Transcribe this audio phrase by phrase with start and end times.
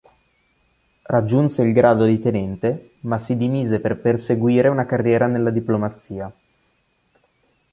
[1.03, 6.33] Raggiunse il grado di tenente ma si dimise per perseguire una carriera nella diplomazia.